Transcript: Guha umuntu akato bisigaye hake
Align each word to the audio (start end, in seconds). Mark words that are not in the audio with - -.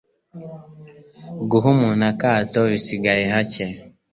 Guha 1.49 1.65
umuntu 1.75 2.03
akato 2.11 2.59
bisigaye 2.71 3.23
hake 3.33 3.65